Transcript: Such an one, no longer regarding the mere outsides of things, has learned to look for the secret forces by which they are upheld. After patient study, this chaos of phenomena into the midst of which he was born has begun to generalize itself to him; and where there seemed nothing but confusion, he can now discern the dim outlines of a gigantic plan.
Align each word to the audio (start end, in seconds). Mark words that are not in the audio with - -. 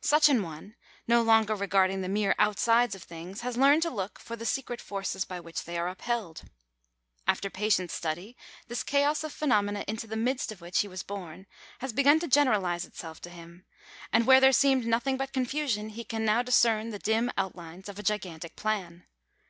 Such 0.00 0.30
an 0.30 0.42
one, 0.42 0.76
no 1.06 1.20
longer 1.20 1.54
regarding 1.54 2.00
the 2.00 2.08
mere 2.08 2.34
outsides 2.38 2.94
of 2.94 3.02
things, 3.02 3.42
has 3.42 3.58
learned 3.58 3.82
to 3.82 3.90
look 3.90 4.18
for 4.18 4.34
the 4.34 4.46
secret 4.46 4.80
forces 4.80 5.26
by 5.26 5.40
which 5.40 5.64
they 5.64 5.76
are 5.76 5.90
upheld. 5.90 6.44
After 7.26 7.50
patient 7.50 7.90
study, 7.90 8.34
this 8.66 8.82
chaos 8.82 9.24
of 9.24 9.32
phenomena 9.34 9.84
into 9.86 10.06
the 10.06 10.16
midst 10.16 10.50
of 10.50 10.62
which 10.62 10.78
he 10.78 10.88
was 10.88 11.02
born 11.02 11.46
has 11.80 11.92
begun 11.92 12.18
to 12.20 12.26
generalize 12.28 12.86
itself 12.86 13.20
to 13.28 13.28
him; 13.28 13.66
and 14.10 14.26
where 14.26 14.40
there 14.40 14.52
seemed 14.54 14.86
nothing 14.86 15.18
but 15.18 15.34
confusion, 15.34 15.90
he 15.90 16.02
can 16.02 16.24
now 16.24 16.40
discern 16.40 16.88
the 16.88 16.98
dim 16.98 17.30
outlines 17.36 17.86
of 17.86 17.98
a 17.98 18.02
gigantic 18.02 18.56
plan. 18.56 19.04